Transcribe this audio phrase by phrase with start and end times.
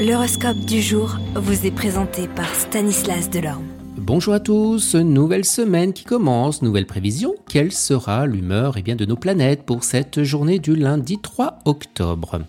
[0.00, 3.66] L'horoscope du jour vous est présenté par Stanislas Delorme.
[3.98, 7.34] Bonjour à tous, nouvelle semaine qui commence, nouvelle prévision.
[7.46, 12.40] Quelle sera l'humeur eh bien, de nos planètes pour cette journée du lundi 3 octobre?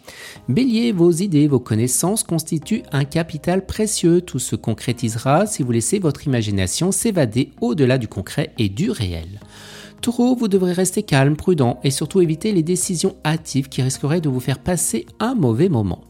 [0.48, 4.22] Bélier, vos idées, vos connaissances constituent un capital précieux.
[4.22, 9.42] Tout se concrétisera si vous laissez votre imagination s'évader au-delà du concret et du réel.
[10.02, 14.30] Taureau, vous devrez rester calme, prudent et surtout éviter les décisions hâtives qui risqueraient de
[14.30, 16.02] vous faire passer un mauvais moment.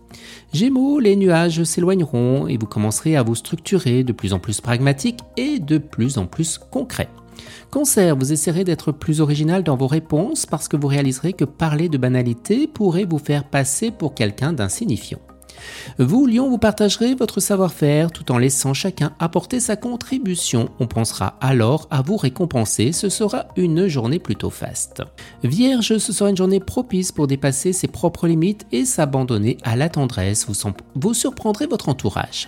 [0.54, 5.20] Gémeaux, les nuages s'éloigneront et vous commencerez à vous structurer de plus en plus pragmatique
[5.36, 7.10] et de plus en plus concret.
[7.70, 11.90] Cancer, vous essaierez d'être plus original dans vos réponses parce que vous réaliserez que parler
[11.90, 15.20] de banalité pourrait vous faire passer pour quelqu'un d'insignifiant.
[16.00, 20.70] Vous, Lyon, vous partagerez votre savoir-faire tout en laissant chacun apporter sa contribution.
[20.80, 22.92] On pensera alors à vous récompenser.
[22.92, 25.04] Ce sera une journée plutôt faste.
[25.44, 29.90] Vierge, ce sera une journée propice pour dépasser ses propres limites et s'abandonner à la
[29.90, 30.48] tendresse.
[30.96, 32.48] Vous, surprendrez votre entourage.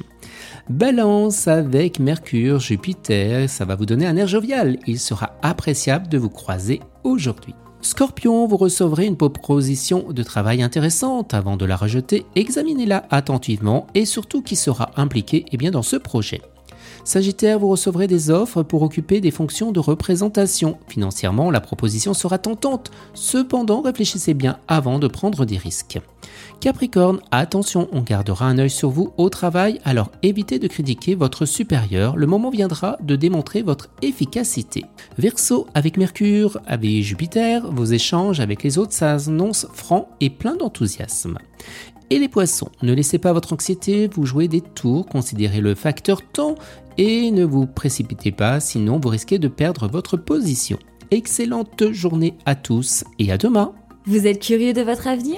[0.69, 4.77] Balance avec Mercure, Jupiter, ça va vous donner un air jovial.
[4.87, 7.55] Il sera appréciable de vous croiser aujourd'hui.
[7.83, 11.33] Scorpion, vous recevrez une proposition de travail intéressante.
[11.33, 15.97] Avant de la rejeter, examinez-la attentivement et surtout qui sera impliqué eh bien, dans ce
[15.97, 16.41] projet.
[17.03, 20.77] Sagittaire, vous recevrez des offres pour occuper des fonctions de représentation.
[20.87, 22.91] Financièrement, la proposition sera tentante.
[23.13, 25.99] Cependant, réfléchissez bien avant de prendre des risques.
[26.59, 31.45] Capricorne, attention, on gardera un œil sur vous au travail, alors évitez de critiquer votre
[31.45, 32.15] supérieur.
[32.15, 34.85] Le moment viendra de démontrer votre efficacité.
[35.17, 41.37] Verseau, avec Mercure, avec Jupiter, vos échanges avec les autres s'annoncent francs et pleins d'enthousiasme.
[42.09, 46.21] Et les poissons, ne laissez pas votre anxiété vous jouer des tours, considérez le facteur
[46.21, 46.55] temps
[46.97, 50.77] et ne vous précipitez pas, sinon vous risquez de perdre votre position.
[51.11, 53.73] Excellente journée à tous et à demain.
[54.05, 55.37] Vous êtes curieux de votre avenir?